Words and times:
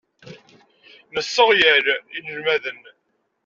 Nesseɣyal 1.13 1.85
inelmaden. 2.17 2.81